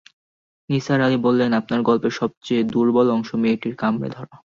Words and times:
নিসার 0.69 0.99
আলি 1.01 1.17
বললেন, 1.17 1.51
আপনার 1.53 1.81
গল্পের 1.81 2.13
সবচেয়ে 2.13 2.61
দুর্বল 2.73 3.07
অংশ 3.11 3.29
মেয়েটির 3.35 3.75
কামড়ে-ধরা। 3.75 4.35